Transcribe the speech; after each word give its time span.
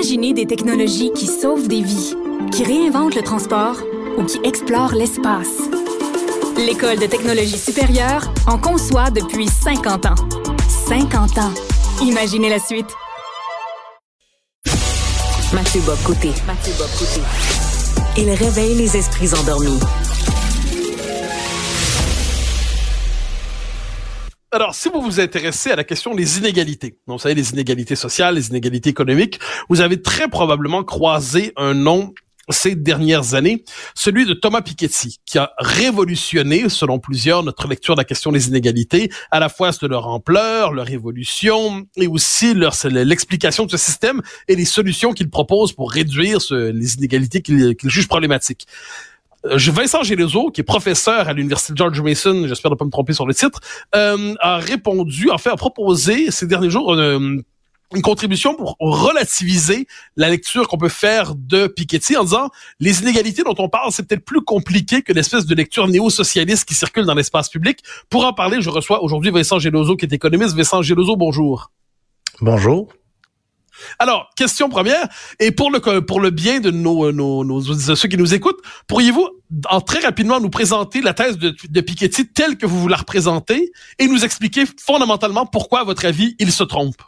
Imaginez 0.00 0.32
des 0.32 0.46
technologies 0.46 1.12
qui 1.12 1.26
sauvent 1.26 1.68
des 1.68 1.82
vies, 1.82 2.14
qui 2.52 2.64
réinventent 2.64 3.14
le 3.14 3.20
transport 3.20 3.76
ou 4.16 4.24
qui 4.24 4.40
explorent 4.44 4.94
l'espace. 4.94 5.58
L'École 6.56 6.98
de 6.98 7.04
technologie 7.04 7.58
supérieure 7.58 8.32
en 8.46 8.56
conçoit 8.56 9.10
depuis 9.10 9.46
50 9.46 10.06
ans. 10.06 10.14
50 10.88 11.36
ans. 11.36 11.52
Imaginez 12.00 12.48
la 12.48 12.58
suite. 12.58 12.88
Mathieu 15.52 15.82
Bob 15.84 15.98
Côté. 16.02 16.30
Mathieu 16.46 16.72
Bob 16.78 16.88
Côté. 16.98 17.20
Il 18.16 18.30
réveille 18.30 18.76
les 18.76 18.96
esprits 18.96 19.34
endormis. 19.38 19.80
Alors, 24.52 24.74
si 24.74 24.88
vous 24.88 25.00
vous 25.00 25.20
intéressez 25.20 25.70
à 25.70 25.76
la 25.76 25.84
question 25.84 26.12
des 26.12 26.38
inégalités, 26.38 26.98
vous 27.06 27.20
savez, 27.20 27.36
les 27.36 27.50
inégalités 27.52 27.94
sociales, 27.94 28.34
les 28.34 28.48
inégalités 28.48 28.90
économiques, 28.90 29.38
vous 29.68 29.80
avez 29.80 30.02
très 30.02 30.26
probablement 30.26 30.82
croisé 30.82 31.52
un 31.56 31.72
nom 31.72 32.12
ces 32.48 32.74
dernières 32.74 33.34
années, 33.34 33.62
celui 33.94 34.26
de 34.26 34.34
Thomas 34.34 34.60
Piketty, 34.60 35.20
qui 35.24 35.38
a 35.38 35.52
révolutionné, 35.58 36.68
selon 36.68 36.98
plusieurs, 36.98 37.44
notre 37.44 37.68
lecture 37.68 37.94
de 37.94 38.00
la 38.00 38.04
question 38.04 38.32
des 38.32 38.48
inégalités, 38.48 39.08
à 39.30 39.38
la 39.38 39.48
fois 39.48 39.70
de 39.70 39.86
leur 39.86 40.08
ampleur, 40.08 40.72
leur 40.72 40.90
évolution, 40.90 41.86
et 41.94 42.08
aussi 42.08 42.52
l'explication 42.54 43.66
de 43.66 43.70
ce 43.70 43.76
système 43.76 44.20
et 44.48 44.56
les 44.56 44.64
solutions 44.64 45.12
qu'il 45.12 45.30
propose 45.30 45.72
pour 45.72 45.92
réduire 45.92 46.40
les 46.50 46.94
inégalités 46.94 47.40
qu'il 47.40 47.76
juge 47.84 48.08
problématiques. 48.08 48.66
Euh, 49.46 49.58
Vincent 49.58 50.02
Gélézo, 50.02 50.50
qui 50.50 50.60
est 50.60 50.64
professeur 50.64 51.28
à 51.28 51.32
l'université 51.32 51.72
George 51.76 52.00
Mason, 52.00 52.46
j'espère 52.46 52.70
ne 52.70 52.76
pas 52.76 52.84
me 52.84 52.90
tromper 52.90 53.12
sur 53.12 53.26
le 53.26 53.34
titre, 53.34 53.60
euh, 53.94 54.34
a 54.40 54.58
répondu, 54.58 55.30
en 55.30 55.38
fait, 55.38 55.50
a 55.50 55.56
proposé 55.56 56.30
ces 56.30 56.46
derniers 56.46 56.70
jours 56.70 56.92
une, 56.92 57.42
une 57.94 58.02
contribution 58.02 58.54
pour 58.54 58.76
relativiser 58.78 59.86
la 60.16 60.28
lecture 60.28 60.68
qu'on 60.68 60.78
peut 60.78 60.88
faire 60.88 61.34
de 61.34 61.66
Piketty 61.66 62.16
en 62.16 62.24
disant 62.24 62.50
les 62.78 63.02
inégalités 63.02 63.42
dont 63.42 63.54
on 63.58 63.68
parle, 63.68 63.90
c'est 63.92 64.06
peut-être 64.06 64.24
plus 64.24 64.42
compliqué 64.42 65.02
que 65.02 65.12
l'espèce 65.12 65.46
de 65.46 65.54
lecture 65.54 65.88
néo-socialiste 65.88 66.64
qui 66.66 66.74
circule 66.74 67.04
dans 67.04 67.14
l'espace 67.14 67.48
public. 67.48 67.80
Pour 68.08 68.24
en 68.24 68.32
parler, 68.32 68.60
je 68.60 68.70
reçois 68.70 69.02
aujourd'hui 69.02 69.30
Vincent 69.30 69.58
Gélozo, 69.58 69.96
qui 69.96 70.04
est 70.04 70.12
économiste. 70.12 70.54
Vincent 70.54 70.82
Gélozo, 70.82 71.16
bonjour. 71.16 71.70
Bonjour. 72.40 72.88
Alors, 73.98 74.30
question 74.36 74.68
première, 74.68 75.08
et 75.38 75.50
pour 75.50 75.70
le 75.70 75.80
pour 76.00 76.20
le 76.20 76.30
bien 76.30 76.60
de 76.60 76.70
nos, 76.70 77.12
nos, 77.12 77.60
ceux 77.62 78.08
qui 78.08 78.16
nous 78.16 78.34
écoutent, 78.34 78.60
pourriez-vous 78.86 79.28
très 79.86 80.00
rapidement 80.00 80.40
nous 80.40 80.50
présenter 80.50 81.00
la 81.00 81.14
thèse 81.14 81.38
de, 81.38 81.80
Piketty 81.80 82.28
telle 82.28 82.56
que 82.56 82.66
vous 82.66 82.88
la 82.88 82.96
représentez 82.96 83.72
et 83.98 84.06
nous 84.06 84.24
expliquer 84.24 84.64
fondamentalement 84.78 85.46
pourquoi, 85.46 85.80
à 85.80 85.84
votre 85.84 86.04
avis, 86.06 86.36
il 86.38 86.52
se 86.52 86.64
trompe? 86.64 87.02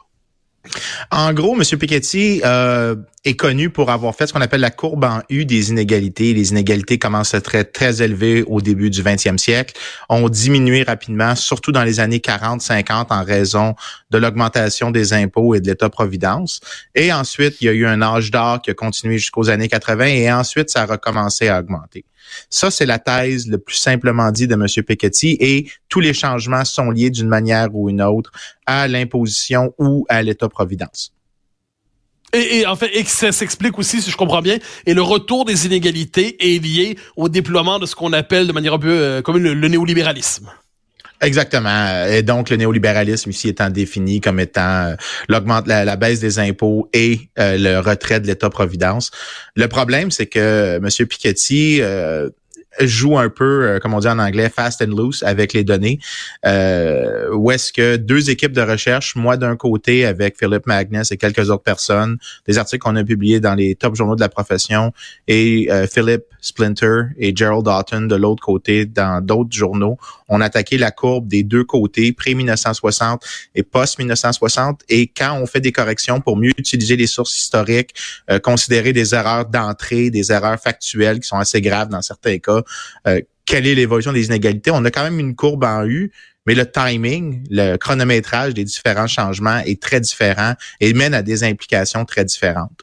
En 1.11 1.33
gros, 1.33 1.57
M. 1.57 1.79
Piketty 1.79 2.41
euh, 2.45 2.95
est 3.25 3.35
connu 3.35 3.71
pour 3.71 3.91
avoir 3.91 4.15
fait 4.15 4.27
ce 4.27 4.33
qu'on 4.33 4.41
appelle 4.41 4.61
la 4.61 4.71
courbe 4.71 5.05
en 5.05 5.21
U 5.29 5.45
des 5.45 5.71
inégalités. 5.71 6.33
Les 6.35 6.51
inégalités 6.51 6.99
commencent 6.99 7.35
à 7.35 7.39
être 7.39 7.45
très, 7.45 7.65
très 7.65 8.01
élevées 8.01 8.45
au 8.47 8.61
début 8.61 8.89
du 8.89 9.03
20e 9.03 9.39
siècle, 9.39 9.75
ont 10.09 10.29
diminué 10.29 10.85
rapidement, 10.85 11.35
surtout 11.35 11.73
dans 11.73 11.83
les 11.83 12.01
années 12.01 12.19
40-50 12.19 13.07
en 13.11 13.25
raison 13.25 13.75
de 14.11 14.19
l'augmentation 14.19 14.91
des 14.91 15.13
impôts 15.13 15.55
et 15.55 15.61
de 15.61 15.67
l'État-providence. 15.67 16.61
Et 16.95 17.13
ensuite, 17.13 17.61
il 17.61 17.65
y 17.67 17.69
a 17.69 17.73
eu 17.73 17.87
un 17.87 18.01
âge 18.01 18.31
d'or 18.31 18.63
qui 18.63 18.71
a 18.71 18.75
continué 18.75 19.19
jusqu'aux 19.19 19.51
années 19.51 19.69
80 19.69 20.05
et 20.07 20.33
ensuite, 20.33 20.71
ça 20.71 20.83
a 20.83 20.87
recommencé 20.87 21.49
à 21.49 21.59
augmenter. 21.59 22.05
Ça, 22.51 22.71
c'est 22.71 22.87
la 22.87 22.99
thèse 22.99 23.49
le 23.49 23.59
plus 23.59 23.77
simplement 23.77 24.31
dit 24.31 24.47
de 24.47 24.55
M. 24.55 24.67
Piketty 24.67 25.37
et 25.41 25.69
tous 25.93 26.01
les 26.01 26.15
changements 26.15 26.65
sont 26.65 26.91
liés 26.91 27.11
d'une 27.11 27.29
manière 27.29 27.69
ou 27.75 27.91
une 27.91 28.01
autre 28.01 28.33
à 28.65 28.89
l'imposition 28.89 29.75
ou 29.77 30.07
à 30.09 30.23
l'État-providence. 30.23 31.13
Et, 32.33 32.65
en 32.67 32.77
fait, 32.77 32.91
et 32.95 33.05
ça 33.05 33.31
s'explique 33.31 33.79
aussi, 33.79 34.01
si 34.01 34.11
je 34.11 34.17
comprends 34.17 34.41
bien, 34.41 34.57
et 34.87 34.95
le 34.95 35.03
retour 35.03 35.45
des 35.45 35.67
inégalités 35.67 36.37
est 36.41 36.65
lié 36.65 36.97
au 37.15 37.29
déploiement 37.29 37.79
de 37.79 37.85
ce 37.85 37.95
qu'on 37.95 38.15
appelle 38.15 38.47
de 38.47 38.53
manière 38.53 38.73
un 38.73 38.79
peu 38.79 38.89
euh, 38.89 39.21
comme 39.21 39.37
le 39.37 39.69
néolibéralisme. 39.69 40.51
Exactement. 41.23 42.07
Et 42.07 42.23
donc, 42.23 42.51
le 42.51 42.57
néolibéralisme 42.57 43.31
ici 43.31 43.49
étant 43.49 43.71
défini 43.71 44.21
comme 44.21 44.41
étant 44.41 44.87
euh, 44.87 44.95
l'augmente 45.29 45.69
la, 45.69 45.97
baisse 45.97 46.19
des 46.19 46.41
impôts 46.41 46.89
et 46.93 47.21
euh, 47.39 47.57
le 47.57 47.79
retrait 47.79 48.19
de 48.19 48.27
l'État-providence. 48.27 49.13
Le 49.55 49.69
problème, 49.69 50.11
c'est 50.11 50.27
que 50.27 50.81
M. 50.83 51.07
Piketty 51.07 51.79
euh, 51.81 52.29
joue 52.81 53.19
un 53.19 53.29
peu, 53.29 53.65
euh, 53.65 53.79
comme 53.79 53.95
on 53.95 54.01
dit 54.01 54.09
en 54.09 54.19
anglais, 54.19 54.49
fast 54.49 54.83
and 54.83 54.95
loose 54.97 55.23
avec 55.23 55.53
les 55.53 55.65
données. 55.65 55.99
Euh, 56.47 57.35
où 57.35 57.51
est-ce 57.51 57.73
que 57.73 57.97
deux 57.97 58.31
équipes 58.31 58.53
de 58.53 58.63
recherche, 58.63 59.15
moi 59.17 59.37
d'un 59.37 59.57
côté 59.57 60.05
avec 60.07 60.39
Philip 60.39 60.67
Magnus 60.67 61.13
et 61.13 61.17
quelques 61.17 61.51
autres 61.51 61.63
personnes, 61.63 62.19
des 62.47 62.59
articles 62.59 62.83
qu'on 62.83 62.97
a 62.97 63.05
publiés 63.05 63.41
dans 63.41 63.55
les 63.55 63.75
top 63.75 63.95
journaux 63.95 64.17
de 64.17 64.21
la 64.21 64.29
profession, 64.29 64.93
et 65.29 65.69
euh, 65.71 65.87
Philip 65.87 66.23
Splinter 66.41 67.03
et 67.19 67.35
Gerald 67.35 67.65
Doughton 67.65 68.03
de 68.03 68.17
l'autre 68.17 68.43
côté 68.43 68.87
dans 68.87 69.25
d'autres 69.25 69.53
journaux, 69.53 69.99
on 70.33 70.41
a 70.41 70.47
attaqué 70.47 70.79
la 70.79 70.91
courbe 70.91 71.29
des 71.29 71.43
deux 71.43 71.63
côtés, 71.63 72.13
pré-1960 72.13 73.21
et 73.55 73.63
post-1960. 73.63 74.81
Et 74.89 75.07
quand 75.07 75.39
on 75.41 75.47
fait 75.47 75.61
des 75.61 75.73
corrections 75.73 76.21
pour 76.21 76.37
mieux 76.37 76.53
utiliser 76.59 76.97
les 76.97 77.07
sources 77.07 77.39
historiques, 77.39 77.95
euh, 78.31 78.39
considérer 78.39 78.93
des 78.93 79.15
erreurs 79.15 79.47
d'entrée, 79.47 80.11
des 80.11 80.33
erreurs 80.33 80.59
factuelles 80.59 81.21
qui 81.21 81.29
sont 81.29 81.39
assez 81.39 81.61
graves 81.61 81.91
dans 81.91 82.03
certains 82.03 82.39
cas, 82.39 82.63
euh, 83.07 83.21
quelle 83.45 83.67
est 83.67 83.75
l'évolution 83.75 84.13
des 84.13 84.27
inégalités? 84.27 84.71
On 84.71 84.85
a 84.85 84.91
quand 84.91 85.05
même 85.05 85.21
une 85.21 85.35
courbe 85.35 85.65
en 85.65 85.85
U, 85.85 86.11
mais 86.47 86.55
le 86.55 86.65
timing, 86.71 87.45
le 87.51 87.77
chronométrage 87.77 88.55
des 88.55 88.65
différents 88.65 89.07
changements 89.07 89.59
est 89.59 89.81
très 89.81 90.01
différent 90.01 90.55
et 90.81 90.95
mène 90.95 91.15
à 91.15 91.23
des 91.23 91.45
implications 91.45 92.05
très 92.05 92.25
différentes. 92.25 92.83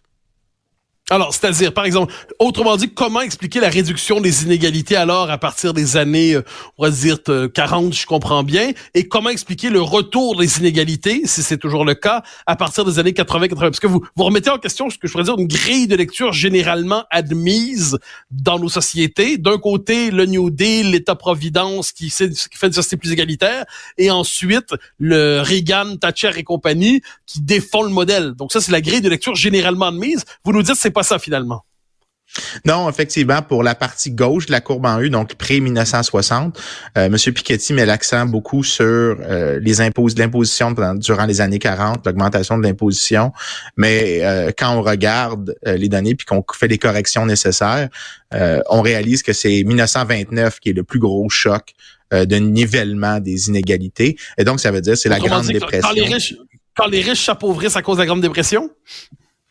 Alors, 1.11 1.33
c'est-à-dire, 1.33 1.73
par 1.73 1.85
exemple, 1.85 2.13
autrement 2.37 2.77
dit, 2.77 2.93
comment 2.93 3.21
expliquer 3.21 3.59
la 3.59 3.69
réduction 3.69 4.21
des 4.21 4.43
inégalités 4.43 4.95
alors 4.95 5.31
à 5.31 5.39
partir 5.39 5.73
des 5.73 5.97
années, 5.97 6.35
euh, 6.35 6.43
on 6.77 6.83
va 6.83 6.91
dire 6.91 7.17
40, 7.51 7.93
je 7.95 8.05
comprends 8.05 8.43
bien, 8.43 8.71
et 8.93 9.07
comment 9.07 9.29
expliquer 9.29 9.71
le 9.71 9.81
retour 9.81 10.37
des 10.37 10.59
inégalités, 10.59 11.23
si 11.25 11.41
c'est 11.41 11.57
toujours 11.57 11.83
le 11.83 11.95
cas, 11.95 12.21
à 12.45 12.55
partir 12.55 12.85
des 12.85 12.99
années 12.99 13.11
80-80? 13.11 13.55
Parce 13.55 13.79
que 13.79 13.87
vous, 13.87 14.05
vous 14.15 14.23
remettez 14.23 14.51
en 14.51 14.59
question 14.59 14.91
ce 14.91 14.99
que 14.99 15.07
je 15.07 15.11
pourrais 15.11 15.23
dire 15.23 15.35
une 15.39 15.47
grille 15.47 15.87
de 15.87 15.95
lecture 15.95 16.31
généralement 16.31 17.05
admise 17.09 17.97
dans 18.29 18.59
nos 18.59 18.69
sociétés. 18.69 19.39
D'un 19.39 19.57
côté, 19.57 20.11
le 20.11 20.27
New 20.27 20.51
Deal, 20.51 20.91
l'État-providence 20.91 21.91
qui 21.91 22.11
fait 22.11 22.27
une 22.61 22.73
société 22.73 22.97
plus 22.97 23.11
égalitaire, 23.11 23.65
et 23.97 24.11
ensuite, 24.11 24.75
le 24.99 25.41
Reagan, 25.41 25.97
Thatcher 25.97 26.31
et 26.37 26.43
compagnie 26.43 27.01
qui 27.25 27.41
défend 27.41 27.81
le 27.81 27.89
modèle. 27.89 28.33
Donc 28.33 28.51
ça, 28.51 28.61
c'est 28.61 28.71
la 28.71 28.81
grille 28.81 29.01
de 29.01 29.09
lecture 29.09 29.33
généralement 29.33 29.87
admise. 29.87 30.23
Vous 30.43 30.53
nous 30.53 30.61
dites 30.61 30.75
c'est 30.75 30.98
ça 31.03 31.19
finalement. 31.19 31.63
Non, 32.65 32.89
effectivement, 32.89 33.41
pour 33.41 33.63
la 33.63 33.75
partie 33.75 34.11
gauche 34.11 34.45
de 34.45 34.51
la 34.51 34.61
courbe 34.61 34.85
en 34.85 34.99
U, 34.99 35.09
donc 35.09 35.35
pré-1960, 35.35 36.55
euh, 36.97 37.05
M. 37.05 37.15
Piketty 37.15 37.73
met 37.73 37.85
l'accent 37.85 38.25
beaucoup 38.25 38.63
sur 38.63 38.85
euh, 38.85 39.59
les 39.61 39.81
impôts, 39.81 40.07
l'imposition 40.15 40.73
durant 40.95 41.25
les 41.25 41.41
années 41.41 41.59
40, 41.59 42.05
l'augmentation 42.05 42.57
de 42.57 42.63
l'imposition. 42.63 43.31
Mais 43.77 44.19
euh, 44.21 44.51
quand 44.55 44.75
on 44.75 44.81
regarde 44.81 45.55
euh, 45.65 45.75
les 45.75 45.89
données 45.89 46.15
puis 46.15 46.25
qu'on 46.25 46.43
fait 46.53 46.67
les 46.67 46.77
corrections 46.77 47.25
nécessaires, 47.25 47.89
on 48.69 48.81
réalise 48.81 49.23
que 49.23 49.33
c'est 49.33 49.63
1929 49.63 50.59
qui 50.59 50.69
est 50.69 50.73
le 50.73 50.83
plus 50.83 50.99
gros 50.99 51.27
choc 51.29 51.73
de 52.11 52.35
nivellement 52.35 53.19
des 53.19 53.47
inégalités. 53.47 54.17
Et 54.37 54.43
donc, 54.43 54.59
ça 54.59 54.69
veut 54.69 54.81
dire 54.81 54.95
c'est 54.95 55.09
la 55.09 55.19
Grande 55.19 55.47
Dépression. 55.47 55.89
Quand 55.89 55.95
les, 55.95 56.03
riches, 56.03 56.35
quand 56.75 56.87
les 56.87 57.01
riches 57.01 57.25
s'appauvrissent 57.25 57.75
à 57.75 57.81
cause 57.81 57.97
de 57.97 58.01
la 58.01 58.05
Grande 58.05 58.21
Dépression? 58.21 58.69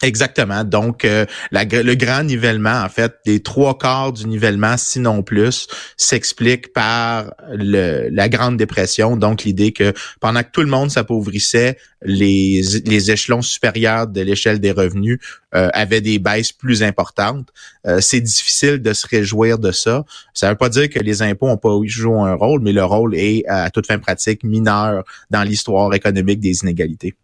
Exactement. 0.00 0.62
Donc, 0.62 1.04
euh, 1.04 1.26
le 1.50 1.94
grand 1.94 2.22
nivellement, 2.22 2.82
en 2.84 2.88
fait, 2.88 3.14
les 3.26 3.40
trois 3.40 3.76
quarts 3.76 4.12
du 4.12 4.26
nivellement, 4.26 4.76
sinon 4.76 5.24
plus, 5.24 5.66
s'explique 5.96 6.72
par 6.72 7.34
le, 7.50 8.08
la 8.08 8.28
Grande 8.28 8.56
Dépression. 8.56 9.16
Donc, 9.16 9.42
l'idée 9.42 9.72
que 9.72 9.92
pendant 10.20 10.44
que 10.44 10.50
tout 10.52 10.60
le 10.60 10.68
monde 10.68 10.92
s'appauvrissait, 10.92 11.78
les, 12.02 12.62
les 12.84 13.10
échelons 13.10 13.42
supérieurs 13.42 14.06
de 14.06 14.20
l'échelle 14.20 14.60
des 14.60 14.70
revenus 14.70 15.18
euh, 15.56 15.68
avaient 15.72 16.00
des 16.00 16.20
baisses 16.20 16.52
plus 16.52 16.84
importantes. 16.84 17.48
Euh, 17.84 18.00
c'est 18.00 18.20
difficile 18.20 18.80
de 18.80 18.92
se 18.92 19.04
réjouir 19.04 19.58
de 19.58 19.72
ça. 19.72 20.04
Ça 20.32 20.46
ne 20.46 20.52
veut 20.52 20.58
pas 20.58 20.68
dire 20.68 20.88
que 20.88 21.00
les 21.00 21.22
impôts 21.22 21.48
n'ont 21.48 21.56
pas 21.56 21.76
joué 21.86 22.20
un 22.20 22.34
rôle, 22.34 22.60
mais 22.62 22.72
le 22.72 22.84
rôle 22.84 23.16
est, 23.16 23.44
à 23.48 23.68
toute 23.70 23.88
fin 23.88 23.98
pratique, 23.98 24.44
mineur 24.44 25.02
dans 25.30 25.42
l'histoire 25.42 25.92
économique 25.92 26.38
des 26.38 26.60
inégalités. 26.62 27.14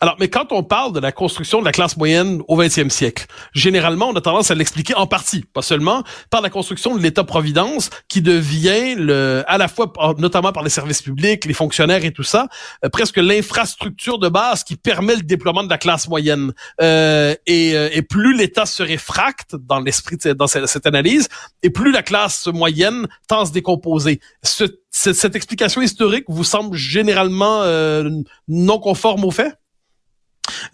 Alors, 0.00 0.16
mais 0.18 0.28
quand 0.28 0.52
on 0.52 0.62
parle 0.62 0.92
de 0.92 1.00
la 1.00 1.12
construction 1.12 1.60
de 1.60 1.64
la 1.64 1.72
classe 1.72 1.96
moyenne 1.96 2.42
au 2.48 2.60
20e 2.60 2.90
siècle, 2.90 3.26
généralement, 3.52 4.08
on 4.08 4.14
a 4.14 4.20
tendance 4.20 4.50
à 4.50 4.54
l'expliquer 4.54 4.94
en 4.94 5.06
partie, 5.06 5.44
pas 5.52 5.62
seulement, 5.62 6.02
par 6.30 6.40
la 6.40 6.50
construction 6.50 6.96
de 6.96 7.02
l'État-providence 7.02 7.90
qui 8.08 8.22
devient, 8.22 8.94
le, 8.96 9.44
à 9.46 9.58
la 9.58 9.68
fois, 9.68 9.92
notamment 10.18 10.52
par 10.52 10.62
les 10.62 10.70
services 10.70 11.02
publics, 11.02 11.44
les 11.44 11.54
fonctionnaires 11.54 12.04
et 12.04 12.12
tout 12.12 12.22
ça, 12.22 12.48
euh, 12.84 12.88
presque 12.88 13.16
l'infrastructure 13.16 14.18
de 14.18 14.28
base 14.28 14.64
qui 14.64 14.76
permet 14.76 15.16
le 15.16 15.22
déploiement 15.22 15.64
de 15.64 15.70
la 15.70 15.78
classe 15.78 16.08
moyenne. 16.08 16.52
Euh, 16.80 17.34
et, 17.46 17.76
euh, 17.76 17.88
et, 17.92 18.02
plus 18.02 18.36
l'État 18.36 18.66
se 18.66 18.82
réfracte 18.82 19.56
dans 19.56 19.80
l'esprit, 19.80 20.16
dans 20.36 20.46
cette, 20.46 20.86
analyse, 20.86 21.28
et 21.62 21.70
plus 21.70 21.92
la 21.92 22.02
classe 22.02 22.46
moyenne 22.46 23.06
tend 23.28 23.40
à 23.40 23.46
se 23.46 23.52
décomposer. 23.52 24.20
Ce, 24.42 24.64
cette, 24.90 25.36
explication 25.36 25.80
historique 25.80 26.24
vous 26.28 26.44
semble 26.44 26.76
généralement 26.76 27.62
euh, 27.62 28.10
non 28.48 28.78
conforme 28.78 29.24
aux 29.24 29.30
faits? 29.30 29.54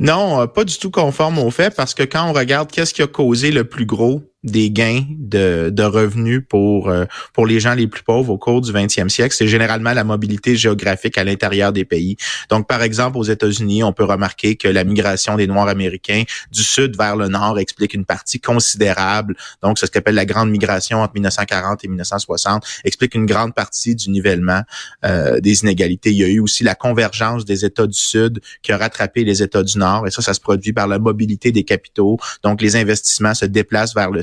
Non, 0.00 0.46
pas 0.46 0.64
du 0.64 0.78
tout 0.78 0.90
conforme 0.90 1.38
au 1.38 1.50
fait 1.50 1.74
parce 1.74 1.94
que 1.94 2.02
quand 2.02 2.28
on 2.28 2.32
regarde 2.32 2.70
qu'est-ce 2.70 2.94
qui 2.94 3.02
a 3.02 3.06
causé 3.06 3.50
le 3.50 3.64
plus 3.64 3.86
gros 3.86 4.22
des 4.44 4.70
gains 4.70 5.04
de, 5.10 5.70
de 5.72 5.82
revenus 5.82 6.42
pour 6.48 6.90
euh, 6.90 7.06
pour 7.32 7.44
les 7.44 7.58
gens 7.58 7.74
les 7.74 7.88
plus 7.88 8.04
pauvres 8.04 8.32
au 8.32 8.38
cours 8.38 8.60
du 8.60 8.72
20e 8.72 9.08
siècle, 9.08 9.34
c'est 9.36 9.48
généralement 9.48 9.92
la 9.92 10.04
mobilité 10.04 10.54
géographique 10.54 11.18
à 11.18 11.24
l'intérieur 11.24 11.72
des 11.72 11.84
pays. 11.84 12.16
Donc, 12.48 12.68
par 12.68 12.82
exemple, 12.82 13.18
aux 13.18 13.24
États-Unis, 13.24 13.82
on 13.82 13.92
peut 13.92 14.04
remarquer 14.04 14.54
que 14.54 14.68
la 14.68 14.84
migration 14.84 15.36
des 15.36 15.48
Noirs 15.48 15.66
américains 15.66 16.22
du 16.52 16.62
sud 16.62 16.96
vers 16.96 17.16
le 17.16 17.26
nord 17.26 17.58
explique 17.58 17.94
une 17.94 18.04
partie 18.04 18.40
considérable. 18.40 19.36
Donc, 19.62 19.78
ce 19.78 19.86
qu'on 19.86 19.98
appelle 19.98 20.14
la 20.14 20.26
grande 20.26 20.50
migration 20.50 21.02
entre 21.02 21.14
1940 21.14 21.84
et 21.84 21.88
1960 21.88 22.64
explique 22.84 23.16
une 23.16 23.26
grande 23.26 23.54
partie 23.54 23.96
du 23.96 24.08
nivellement 24.10 24.62
euh, 25.04 25.40
des 25.40 25.62
inégalités. 25.62 26.10
Il 26.10 26.16
y 26.18 26.24
a 26.24 26.28
eu 26.28 26.38
aussi 26.38 26.62
la 26.62 26.76
convergence 26.76 27.44
des 27.44 27.64
États 27.64 27.88
du 27.88 27.98
sud 27.98 28.40
qui 28.62 28.70
a 28.70 28.78
rattrapé 28.78 29.24
les 29.24 29.42
États 29.42 29.64
du 29.64 29.78
nord, 29.78 30.06
et 30.06 30.12
ça, 30.12 30.22
ça 30.22 30.32
se 30.32 30.40
produit 30.40 30.72
par 30.72 30.86
la 30.86 31.00
mobilité 31.00 31.50
des 31.50 31.64
capitaux. 31.64 32.18
Donc, 32.44 32.62
les 32.62 32.76
investissements 32.76 33.34
se 33.34 33.44
déplacent 33.44 33.94
vers 33.96 34.12
le 34.12 34.22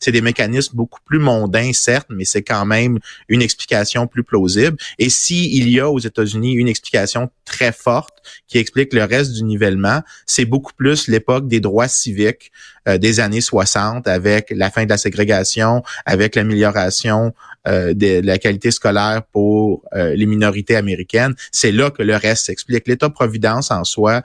C'est 0.00 0.12
des 0.12 0.20
mécanismes 0.20 0.76
beaucoup 0.76 1.00
plus 1.04 1.18
mondains, 1.18 1.72
certes, 1.72 2.08
mais 2.10 2.24
c'est 2.24 2.42
quand 2.42 2.64
même 2.64 2.98
une 3.28 3.42
explication 3.42 4.06
plus 4.06 4.24
plausible. 4.24 4.76
Et 4.98 5.10
s'il 5.10 5.68
y 5.68 5.80
a 5.80 5.90
aux 5.90 5.98
États-Unis 5.98 6.52
une 6.54 6.68
explication 6.68 7.30
très 7.44 7.72
forte 7.72 8.14
qui 8.48 8.58
explique 8.58 8.92
le 8.92 9.04
reste 9.04 9.32
du 9.32 9.42
nivellement, 9.42 10.02
c'est 10.26 10.44
beaucoup 10.44 10.72
plus 10.72 11.08
l'époque 11.08 11.48
des 11.48 11.60
droits 11.60 11.88
civiques 11.88 12.52
euh, 12.88 12.98
des 12.98 13.20
années 13.20 13.40
60 13.40 14.08
avec 14.08 14.50
la 14.50 14.70
fin 14.70 14.84
de 14.84 14.90
la 14.90 14.98
ségrégation, 14.98 15.82
avec 16.04 16.34
l'amélioration 16.34 17.32
euh, 17.68 17.94
de, 17.94 18.20
la 18.24 18.38
qualité 18.38 18.70
scolaire 18.70 19.22
pour 19.32 19.84
euh, 19.94 20.14
les 20.14 20.26
minorités 20.26 20.76
américaines. 20.76 21.34
C'est 21.50 21.72
là 21.72 21.90
que 21.90 22.02
le 22.02 22.16
reste 22.16 22.46
s'explique. 22.46 22.88
L'État-providence 22.88 23.70
en 23.70 23.84
soi 23.84 24.22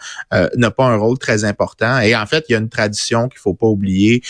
n'a 0.55 0.71
pas 0.71 0.85
un 0.85 0.97
rôle 0.97 1.17
très 1.17 1.43
important. 1.43 1.99
Et 1.99 2.15
en 2.15 2.25
fait, 2.25 2.45
il 2.49 2.53
y 2.53 2.55
a 2.55 2.59
une 2.59 2.69
tradition 2.69 3.27
qu'il 3.27 3.39
faut 3.39 3.53
pas 3.53 3.67
oublier 3.67 4.21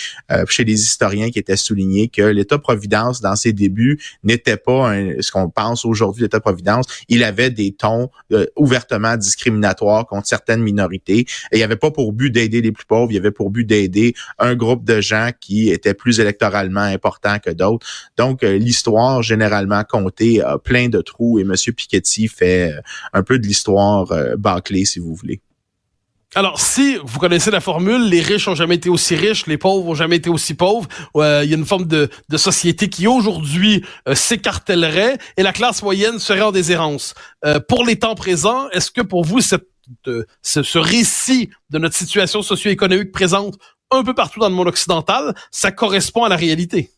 chez 0.48 0.63
les 0.63 0.81
historiens 0.81 1.30
qui 1.30 1.39
étaient 1.39 1.57
soulignés 1.57 2.07
que 2.07 2.21
l'État-providence, 2.21 3.21
dans 3.21 3.36
ses 3.36 3.54
débuts, 3.54 4.00
n'était 4.24 4.57
pas 4.57 4.94
ce 5.19 5.31
qu'on 5.31 5.50
pense 5.50 5.86
aujourd'hui 5.86 6.24
l'État-providence. 6.24 6.86
Il 7.10 7.24
avait 7.24 7.50
des 7.50 7.71
tons 7.71 8.10
ouvertement 8.56 9.18
discriminatoires 9.18 10.06
contre 10.06 10.27
certaines 10.27 10.62
minorités. 10.62 11.25
Et 11.51 11.57
il 11.57 11.63
avait 11.63 11.75
pas 11.75 11.92
pour 11.92 12.13
but 12.13 12.31
d'aider 12.31 12.62
les 12.62 12.71
plus 12.71 12.86
pauvres, 12.86 13.12
il 13.12 13.15
y 13.15 13.19
avait 13.19 13.31
pour 13.31 13.50
but 13.50 13.65
d'aider 13.65 14.13
un 14.39 14.56
groupe 14.56 14.83
de 14.83 15.01
gens 15.01 15.31
qui 15.39 15.69
étaient 15.69 15.94
plus 15.94 16.19
électoralement 16.19 16.81
importants 16.81 17.39
que 17.39 17.51
d'autres. 17.51 17.86
Donc, 18.18 18.44
euh, 18.44 18.57
généralement 19.21 19.83
comptée 19.83 20.41
a 20.41 20.57
plein 20.57 20.89
de 20.89 21.01
trous 21.01 21.39
et 21.39 21.44
M. 21.44 21.53
Piketty 21.53 22.27
fait 22.27 22.71
euh, 22.71 22.81
un 23.13 23.23
peu 23.23 23.39
de 23.39 23.47
l'histoire 23.47 24.11
euh, 24.11 24.35
bâclée, 24.35 24.85
si 24.85 24.99
vous 24.99 25.15
voulez. 25.15 25.41
Alors, 26.35 26.59
si 26.59 26.97
vous 27.03 27.19
connaissez 27.19 27.51
la 27.51 27.61
formule, 27.61 28.09
les 28.09 28.21
riches 28.21 28.47
ont 28.47 28.53
jamais 28.55 28.75
été 28.75 28.89
aussi 28.89 29.15
riches, 29.15 29.47
les 29.47 29.57
pauvres 29.57 29.88
ont 29.88 29.95
jamais 29.95 30.17
été 30.17 30.29
aussi 30.29 30.53
pauvres, 30.55 30.88
il 31.15 31.49
y 31.49 31.53
a 31.53 31.57
une 31.57 31.65
forme 31.65 31.88
de, 31.88 32.09
société 32.35 32.89
qui 32.89 33.07
aujourd'hui 33.07 33.83
s'écartellerait 34.13 35.17
et 35.38 35.41
la 35.41 35.53
classe 35.53 35.81
moyenne 35.81 36.19
serait 36.19 36.41
en 36.41 36.51
déshérence. 36.51 37.15
pour 37.69 37.85
les 37.85 37.97
temps 37.97 38.13
présents, 38.13 38.69
est-ce 38.71 38.91
que 38.91 39.01
pour 39.01 39.23
vous, 39.23 39.39
ce, 39.39 40.77
récit 40.77 41.50
de 41.69 41.79
notre 41.79 41.95
situation 41.95 42.41
socio-économique 42.41 43.13
présente 43.13 43.57
un 43.89 44.03
peu 44.03 44.13
partout 44.13 44.41
dans 44.41 44.50
le 44.50 44.55
monde 44.55 44.67
occidental, 44.67 45.33
ça 45.50 45.71
correspond 45.71 46.25
à 46.25 46.29
la 46.29 46.35
réalité? 46.35 46.91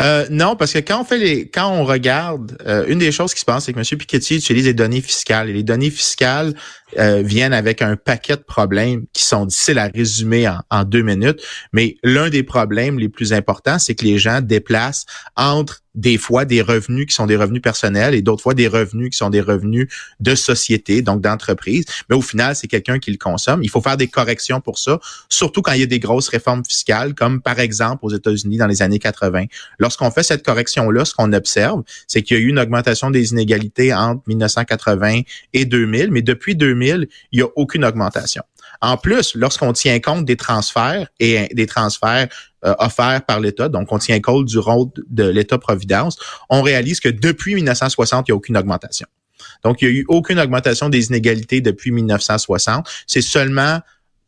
Euh, 0.00 0.26
non, 0.30 0.56
parce 0.56 0.72
que 0.72 0.78
quand 0.78 1.00
on 1.00 1.04
fait 1.04 1.18
les, 1.18 1.48
quand 1.48 1.70
on 1.70 1.84
regarde, 1.84 2.56
euh, 2.66 2.84
une 2.88 2.98
des 2.98 3.12
choses 3.12 3.34
qui 3.34 3.40
se 3.40 3.44
passe, 3.44 3.64
c'est 3.64 3.72
que 3.72 3.78
M. 3.78 3.98
Piketty 3.98 4.36
utilise 4.36 4.66
les 4.66 4.74
données 4.74 5.00
fiscales 5.00 5.50
et 5.50 5.52
les 5.52 5.62
données 5.62 5.90
fiscales 5.90 6.54
euh, 6.98 7.22
viennent 7.22 7.52
avec 7.52 7.82
un 7.82 7.96
paquet 7.96 8.36
de 8.36 8.42
problèmes 8.42 9.06
qui 9.12 9.24
sont 9.24 9.46
difficiles 9.46 9.78
à 9.78 9.88
résumer 9.88 10.48
en, 10.48 10.60
en 10.70 10.84
deux 10.84 11.02
minutes. 11.02 11.40
Mais 11.72 11.96
l'un 12.02 12.30
des 12.30 12.42
problèmes 12.42 12.98
les 12.98 13.08
plus 13.08 13.32
importants, 13.32 13.78
c'est 13.78 13.94
que 13.94 14.04
les 14.04 14.18
gens 14.18 14.40
déplacent 14.40 15.06
entre 15.36 15.84
des 15.94 16.18
fois 16.18 16.44
des 16.44 16.60
revenus 16.60 17.06
qui 17.06 17.14
sont 17.14 17.26
des 17.26 17.36
revenus 17.36 17.62
personnels 17.62 18.14
et 18.14 18.22
d'autres 18.22 18.42
fois 18.42 18.54
des 18.54 18.68
revenus 18.68 19.10
qui 19.10 19.16
sont 19.16 19.30
des 19.30 19.40
revenus 19.40 19.88
de 20.20 20.34
société, 20.34 21.02
donc 21.02 21.20
d'entreprise. 21.20 21.84
Mais 22.08 22.16
au 22.16 22.20
final, 22.20 22.56
c'est 22.56 22.66
quelqu'un 22.66 22.98
qui 22.98 23.10
le 23.10 23.16
consomme. 23.16 23.62
Il 23.62 23.70
faut 23.70 23.80
faire 23.80 23.96
des 23.96 24.08
corrections 24.08 24.60
pour 24.60 24.78
ça, 24.78 24.98
surtout 25.28 25.62
quand 25.62 25.72
il 25.72 25.80
y 25.80 25.84
a 25.84 25.86
des 25.86 26.00
grosses 26.00 26.28
réformes 26.28 26.64
fiscales, 26.64 27.14
comme 27.14 27.40
par 27.40 27.60
exemple 27.60 28.04
aux 28.04 28.10
États-Unis 28.10 28.56
dans 28.56 28.66
les 28.66 28.82
années 28.82 28.98
80. 28.98 29.44
Lorsqu'on 29.78 30.10
fait 30.10 30.22
cette 30.22 30.44
correction-là, 30.44 31.04
ce 31.04 31.14
qu'on 31.14 31.32
observe, 31.32 31.82
c'est 32.06 32.22
qu'il 32.22 32.36
y 32.36 32.40
a 32.40 32.42
eu 32.42 32.48
une 32.48 32.58
augmentation 32.58 33.10
des 33.10 33.32
inégalités 33.32 33.94
entre 33.94 34.22
1980 34.26 35.22
et 35.52 35.64
2000, 35.64 36.10
mais 36.10 36.22
depuis 36.22 36.56
2000, 36.56 37.08
il 37.32 37.36
n'y 37.38 37.42
a 37.42 37.48
aucune 37.56 37.84
augmentation. 37.84 38.42
En 38.80 38.96
plus, 38.96 39.34
lorsqu'on 39.34 39.72
tient 39.72 39.98
compte 40.00 40.24
des 40.24 40.36
transferts 40.36 41.08
et 41.20 41.48
des 41.54 41.66
transferts 41.66 42.28
euh, 42.64 42.74
offerts 42.78 43.24
par 43.26 43.40
l'État, 43.40 43.68
donc 43.68 43.90
on 43.92 43.98
tient 43.98 44.20
compte 44.20 44.46
du 44.46 44.58
rôle 44.58 44.88
de 45.08 45.24
l'État-providence, 45.24 46.18
on 46.50 46.62
réalise 46.62 47.00
que 47.00 47.08
depuis 47.08 47.54
1960, 47.54 48.28
il 48.28 48.32
n'y 48.32 48.34
a 48.34 48.36
aucune 48.36 48.56
augmentation. 48.56 49.06
Donc, 49.62 49.80
il 49.82 49.88
n'y 49.88 49.94
a 49.94 50.00
eu 50.00 50.04
aucune 50.08 50.38
augmentation 50.38 50.88
des 50.88 51.06
inégalités 51.06 51.60
depuis 51.60 51.90
1960. 51.90 52.88
C'est 53.06 53.22
seulement 53.22 53.80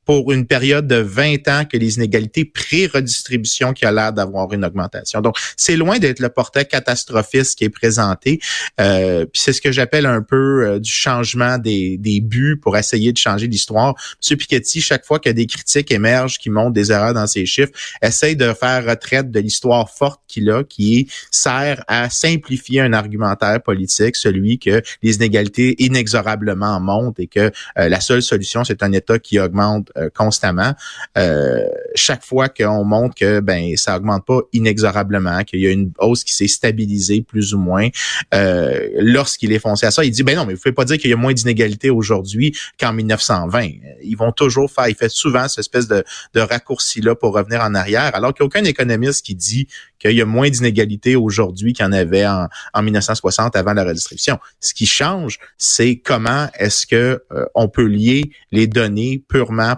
pour 0.07 0.33
une 0.33 0.47
période 0.47 0.87
de 0.87 0.97
20 0.97 1.49
ans 1.49 1.65
que 1.71 1.77
les 1.77 1.97
inégalités 1.97 2.45
pré-redistribution 2.45 3.73
qui 3.73 3.85
a 3.85 3.93
l'air 3.93 4.13
d'avoir 4.13 4.53
une 4.53 4.65
augmentation. 4.65 5.21
Donc, 5.21 5.37
c'est 5.57 5.77
loin 5.77 5.99
d'être 5.99 6.21
le 6.21 6.29
portrait 6.29 6.65
catastrophiste 6.65 7.59
qui 7.59 7.65
est 7.65 7.69
présenté. 7.69 8.41
Euh, 8.81 9.27
puis 9.27 9.43
c'est 9.43 9.53
ce 9.53 9.61
que 9.61 9.73
j'appelle 9.73 10.07
un 10.07 10.23
peu 10.23 10.65
euh, 10.65 10.79
du 10.79 10.91
changement 10.91 11.59
des, 11.59 11.99
des 11.99 12.21
buts 12.21 12.57
pour 12.57 12.77
essayer 12.77 13.13
de 13.13 13.19
changer 13.19 13.49
l'histoire. 13.49 13.95
M. 14.29 14.37
Piketty, 14.37 14.81
chaque 14.81 15.05
fois 15.05 15.19
que 15.19 15.29
des 15.29 15.47
critiques 15.47 15.91
émergent 15.91 16.39
qui 16.39 16.51
montrent 16.51 16.73
des 16.73 16.93
erreurs 16.93 17.15
dans 17.15 17.27
ses 17.27 17.45
chiffres, 17.45 17.73
essaye 18.01 18.37
de 18.37 18.53
faire 18.53 18.87
retraite 18.87 19.31
de 19.31 19.41
l'histoire 19.41 19.91
forte 19.91 20.21
qu'il 20.29 20.49
a, 20.51 20.63
qui 20.63 21.11
sert 21.33 21.83
à 21.89 22.11
simplifier 22.11 22.81
un 22.81 22.93
argumentaire 22.93 23.61
politique, 23.61 24.15
celui 24.15 24.59
que 24.59 24.83
les 25.03 25.17
inégalités 25.17 25.83
inexorablement 25.83 26.81
montent 26.81 27.19
et 27.19 27.27
que 27.27 27.51
euh, 27.79 27.89
la 27.89 28.01
seule 28.01 28.23
solution, 28.23 28.63
c'est 28.63 28.83
un 28.83 28.93
État 28.93 29.19
qui 29.19 29.41
augmente 29.41 29.91
constamment. 30.15 30.73
Euh, 31.17 31.65
chaque 31.95 32.25
fois 32.25 32.49
qu'on 32.49 32.85
montre 32.85 33.15
que 33.15 33.41
ben 33.41 33.77
ça 33.77 33.97
augmente 33.97 34.27
pas 34.27 34.41
inexorablement, 34.53 35.43
qu'il 35.45 35.61
y 35.61 35.67
a 35.67 35.71
une 35.71 35.93
hausse 35.99 36.25
qui 36.25 36.35
s'est 36.35 36.49
stabilisée 36.49 37.23
plus 37.23 37.55
ou 37.55 37.59
moins, 37.59 37.89
euh, 38.35 38.89
lorsqu'il 38.99 39.53
est 39.53 39.59
foncé 39.59 39.87
à 39.87 39.91
ça, 39.91 40.05
il 40.05 40.11
dit 40.11 40.23
ben 40.23 40.37
non, 40.37 40.47
mais 40.47 40.55
vous 40.55 40.61
pouvez 40.61 40.75
pas 40.75 40.85
dire 40.85 40.99
qu'il 40.99 41.11
y 41.11 41.13
a 41.13 41.17
moins 41.17 41.33
d'inégalités 41.33 41.91
aujourd'hui 41.91 42.57
qu'en 42.79 42.93
1920. 42.93 43.69
Ils 44.03 44.17
vont 44.17 44.33
toujours 44.33 44.71
faire, 44.71 44.89
il 44.89 44.95
fait 44.95 45.09
souvent 45.09 45.49
cette 45.49 45.61
espèce 45.61 45.89
de, 45.89 46.05
de 46.35 46.41
raccourci 46.41 47.01
là 47.01 47.15
pour 47.15 47.35
revenir 47.35 47.61
en 47.61 47.75
arrière, 47.75 48.15
alors 48.15 48.35
qu'il 48.35 48.45
n'y 48.45 48.47
a 48.47 48.49
aucun 48.49 48.65
économiste 48.65 49.25
qui 49.25 49.35
dit 49.35 49.69
qu'il 49.99 50.13
y 50.13 50.21
a 50.21 50.27
moins 50.27 50.51
d'inégalités 50.51 51.17
aujourd'hui 51.17 51.73
qu'il 51.73 51.85
y 51.85 51.89
en 51.89 51.93
avait 51.93 52.27
en, 52.27 52.49
en 52.75 52.83
1960 52.83 53.57
avant 53.57 53.73
la 53.73 53.85
redistribution. 53.85 54.39
Ce 54.61 54.75
qui 54.75 54.87
change, 54.87 55.39
c'est 55.57 55.97
comment 55.97 56.49
est-ce 56.59 56.87
que 56.87 57.23
on 57.55 57.69
peut 57.69 57.87
lier 57.87 58.31
les 58.53 58.67
données 58.67 59.23
purement 59.29 59.75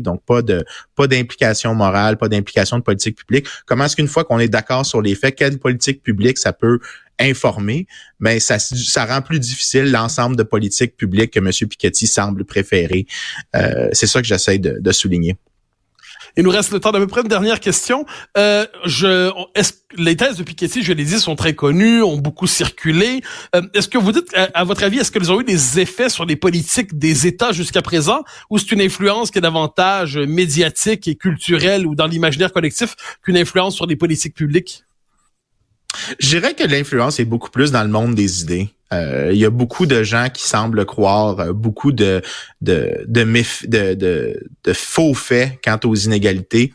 donc 0.00 0.22
pas 0.24 0.42
de 0.42 0.64
pas 0.94 1.06
d'implication 1.06 1.74
morale, 1.74 2.16
pas 2.16 2.28
d'implication 2.28 2.78
de 2.78 2.82
politique 2.82 3.16
publique. 3.16 3.46
Comment 3.66 3.84
est-ce 3.84 3.96
qu'une 3.96 4.08
fois 4.08 4.24
qu'on 4.24 4.38
est 4.38 4.48
d'accord 4.48 4.86
sur 4.86 5.02
les 5.02 5.14
faits, 5.14 5.34
quelle 5.34 5.58
politique 5.58 6.02
publique 6.02 6.38
ça 6.38 6.52
peut 6.52 6.78
informer, 7.18 7.86
mais 8.18 8.40
ça, 8.40 8.58
ça 8.58 9.04
rend 9.04 9.22
plus 9.22 9.38
difficile 9.38 9.90
l'ensemble 9.90 10.34
de 10.36 10.42
politiques 10.42 10.96
publiques 10.96 11.32
que 11.32 11.38
M. 11.38 11.50
Piketty 11.68 12.06
semble 12.06 12.44
préférer. 12.44 13.06
Euh, 13.54 13.88
c'est 13.92 14.06
ça 14.06 14.20
que 14.20 14.26
j'essaie 14.26 14.58
de 14.58 14.92
souligner. 14.92 15.36
Il 16.36 16.44
nous 16.44 16.50
reste 16.50 16.72
le 16.72 16.80
temps 16.80 16.92
d'à 16.92 16.98
peu 16.98 17.06
près 17.06 17.22
une 17.22 17.28
dernière 17.28 17.60
question. 17.60 18.06
Euh, 18.36 18.66
je, 18.84 19.30
les 19.96 20.16
thèses 20.16 20.36
de 20.36 20.42
Piketty, 20.42 20.82
je 20.82 20.92
l'ai 20.92 21.04
dit, 21.04 21.18
sont 21.18 21.36
très 21.36 21.54
connues, 21.54 22.02
ont 22.02 22.16
beaucoup 22.16 22.46
circulé. 22.46 23.22
Euh, 23.54 23.62
est-ce 23.74 23.88
que 23.88 23.98
vous 23.98 24.12
dites, 24.12 24.34
à, 24.54 24.64
votre 24.64 24.82
avis, 24.84 24.98
est-ce 24.98 25.10
qu'elles 25.10 25.30
ont 25.30 25.40
eu 25.40 25.44
des 25.44 25.80
effets 25.80 26.08
sur 26.08 26.24
les 26.24 26.36
politiques 26.36 26.98
des 26.98 27.26
États 27.26 27.52
jusqu'à 27.52 27.82
présent, 27.82 28.24
ou 28.50 28.58
c'est 28.58 28.72
une 28.72 28.80
influence 28.80 29.30
qui 29.30 29.38
est 29.38 29.42
davantage 29.42 30.16
médiatique 30.16 31.06
et 31.08 31.16
culturelle 31.16 31.86
ou 31.86 31.94
dans 31.94 32.06
l'imaginaire 32.06 32.52
collectif 32.52 32.96
qu'une 33.22 33.36
influence 33.36 33.74
sur 33.74 33.86
les 33.86 33.96
politiques 33.96 34.34
publiques? 34.34 34.84
Je 36.18 36.28
dirais 36.28 36.54
que 36.54 36.64
l'influence 36.64 37.20
est 37.20 37.24
beaucoup 37.24 37.50
plus 37.50 37.70
dans 37.70 37.82
le 37.82 37.90
monde 37.90 38.14
des 38.14 38.42
idées. 38.42 38.70
Euh, 38.92 39.30
il 39.32 39.38
y 39.38 39.44
a 39.44 39.50
beaucoup 39.50 39.86
de 39.86 40.02
gens 40.02 40.28
qui 40.32 40.46
semblent 40.46 40.84
croire 40.84 41.40
euh, 41.40 41.52
beaucoup 41.52 41.92
de 41.92 42.22
de 42.60 43.04
de, 43.06 43.24
de, 43.66 44.48
de, 44.64 44.72
faux 44.72 45.14
faits 45.14 45.58
quant 45.64 45.80
aux 45.84 45.94
inégalités 45.94 46.72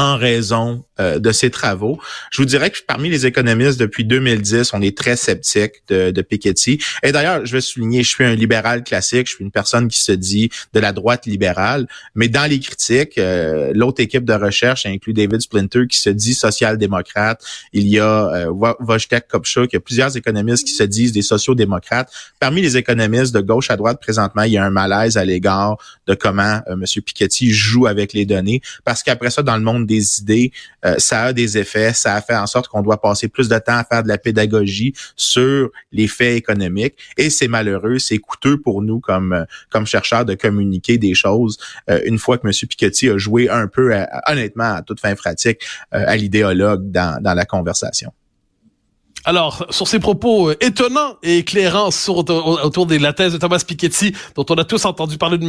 en 0.00 0.16
raison 0.16 0.82
euh, 0.98 1.18
de 1.18 1.30
ses 1.30 1.50
travaux. 1.50 2.00
Je 2.30 2.40
vous 2.40 2.46
dirais 2.46 2.70
que 2.70 2.78
parmi 2.86 3.10
les 3.10 3.26
économistes 3.26 3.78
depuis 3.78 4.06
2010, 4.06 4.72
on 4.72 4.80
est 4.80 4.96
très 4.96 5.14
sceptique 5.14 5.82
de, 5.88 6.10
de 6.10 6.22
Piketty. 6.22 6.82
Et 7.02 7.12
d'ailleurs, 7.12 7.44
je 7.44 7.52
vais 7.52 7.60
souligner, 7.60 8.02
je 8.02 8.08
suis 8.08 8.24
un 8.24 8.34
libéral 8.34 8.82
classique, 8.82 9.28
je 9.28 9.34
suis 9.34 9.44
une 9.44 9.50
personne 9.50 9.88
qui 9.88 10.00
se 10.00 10.12
dit 10.12 10.48
de 10.72 10.80
la 10.80 10.92
droite 10.92 11.26
libérale, 11.26 11.86
mais 12.14 12.28
dans 12.28 12.48
les 12.48 12.60
critiques, 12.60 13.18
euh, 13.18 13.72
l'autre 13.74 14.00
équipe 14.00 14.24
de 14.24 14.32
recherche 14.32 14.86
inclut 14.86 15.12
David 15.12 15.42
Splinter 15.42 15.86
qui 15.86 15.98
se 15.98 16.08
dit 16.08 16.32
social-démocrate. 16.32 17.44
Il 17.74 17.86
y 17.86 17.98
a 17.98 18.46
euh, 18.46 18.74
Wojtek 18.80 19.28
Kopchuk, 19.28 19.70
il 19.72 19.76
y 19.76 19.76
a 19.76 19.80
plusieurs 19.80 20.16
économistes 20.16 20.66
qui 20.66 20.72
se 20.72 20.84
disent 20.84 21.12
des 21.12 21.20
sociaux-démocrates. 21.20 22.10
Parmi 22.38 22.62
les 22.62 22.78
économistes 22.78 23.34
de 23.34 23.40
gauche 23.40 23.70
à 23.70 23.76
droite 23.76 24.00
présentement, 24.00 24.44
il 24.44 24.52
y 24.52 24.56
a 24.56 24.64
un 24.64 24.70
malaise 24.70 25.18
à 25.18 25.26
l'égard 25.26 25.76
de 26.06 26.14
comment 26.14 26.62
euh, 26.68 26.72
M. 26.72 26.84
Piketty 27.04 27.52
joue 27.52 27.86
avec 27.86 28.14
les 28.14 28.24
données, 28.24 28.62
parce 28.84 29.02
qu'après 29.02 29.28
ça, 29.28 29.42
dans 29.42 29.56
le 29.56 29.62
monde 29.62 29.89
des 29.90 30.20
idées, 30.20 30.52
euh, 30.84 30.94
ça 30.98 31.24
a 31.24 31.32
des 31.32 31.58
effets, 31.58 31.92
ça 31.92 32.14
a 32.14 32.20
fait 32.22 32.36
en 32.36 32.46
sorte 32.46 32.68
qu'on 32.68 32.82
doit 32.82 33.00
passer 33.00 33.28
plus 33.28 33.48
de 33.48 33.58
temps 33.58 33.76
à 33.76 33.84
faire 33.84 34.02
de 34.02 34.08
la 34.08 34.18
pédagogie 34.18 34.94
sur 35.16 35.70
les 35.92 36.08
faits 36.08 36.36
économiques, 36.36 36.94
et 37.16 37.28
c'est 37.28 37.48
malheureux, 37.48 37.98
c'est 37.98 38.18
coûteux 38.18 38.58
pour 38.60 38.82
nous 38.82 39.00
comme 39.00 39.32
euh, 39.32 39.44
comme 39.70 39.86
chercheurs 39.86 40.24
de 40.24 40.34
communiquer 40.34 40.98
des 40.98 41.14
choses 41.14 41.58
une 42.04 42.18
fois 42.18 42.38
que 42.38 42.46
M. 42.46 42.52
Piketty 42.52 43.10
a 43.10 43.18
joué 43.18 43.48
un 43.48 43.66
peu, 43.66 43.92
honnêtement, 44.26 44.74
à 44.74 44.82
toute 44.82 45.00
fin 45.00 45.14
pratique, 45.14 45.60
à 45.90 46.16
l'idéologue 46.16 46.90
dans, 46.90 47.20
dans 47.22 47.34
la 47.34 47.44
conversation. 47.44 48.12
Alors, 49.24 49.66
sur 49.70 49.86
ces 49.86 49.98
propos 49.98 50.50
euh, 50.50 50.56
étonnants 50.60 51.16
et 51.22 51.38
éclairants 51.38 51.90
sur, 51.90 52.18
autour 52.18 52.86
de 52.86 52.96
la 52.96 53.12
thèse 53.12 53.32
de 53.32 53.38
Thomas 53.38 53.62
Piketty, 53.66 54.14
dont 54.34 54.46
on 54.48 54.54
a 54.54 54.64
tous 54.64 54.84
entendu 54.84 55.18
parler 55.18 55.36
d'une 55.36 55.48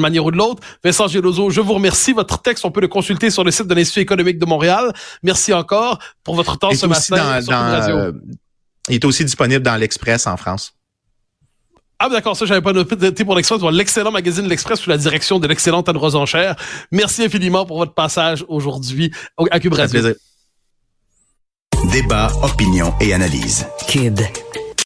manière, 0.00 0.24
ou 0.24 0.30
de 0.30 0.36
l'autre, 0.36 0.62
Vincent 0.82 1.06
Gelozo, 1.06 1.50
je 1.50 1.60
vous 1.60 1.74
remercie. 1.74 2.12
Votre 2.12 2.42
texte, 2.42 2.64
on 2.64 2.70
peut 2.70 2.80
le 2.80 2.88
consulter 2.88 3.30
sur 3.30 3.44
le 3.44 3.50
site 3.50 3.66
de 3.66 3.74
l'Institut 3.74 4.00
économique 4.00 4.38
de 4.38 4.46
Montréal. 4.46 4.92
Merci 5.22 5.52
encore 5.52 5.98
pour 6.24 6.34
votre 6.34 6.58
temps 6.58 6.72
ce 6.72 6.86
matin 6.86 7.40
sur 7.40 7.52
Radio. 7.52 7.96
Euh, 7.96 8.12
il 8.88 8.96
est 8.96 9.04
aussi 9.04 9.24
disponible 9.24 9.62
dans 9.62 9.76
l'Express 9.76 10.26
en 10.26 10.36
France. 10.36 10.74
Ah 12.00 12.08
d'accord, 12.08 12.36
ça 12.36 12.44
j'avais 12.44 12.60
pas 12.60 12.72
noté 12.72 13.24
pour 13.24 13.36
l'Express, 13.36 13.62
l'excellent 13.72 14.10
magazine 14.10 14.46
L'Express 14.46 14.80
sous 14.80 14.90
la 14.90 14.98
direction 14.98 15.38
de 15.38 15.46
l'excellente 15.46 15.88
Anne 15.88 15.96
Rosenchère. 15.96 16.56
Merci 16.90 17.22
infiniment 17.22 17.64
pour 17.64 17.78
votre 17.78 17.94
passage 17.94 18.44
aujourd'hui 18.48 19.12
à 19.50 19.60
Cube 19.60 19.74
Radio. 19.74 20.14
Débat, 21.94 22.32
opinion 22.42 22.92
et 23.00 23.14
analyse. 23.14 23.68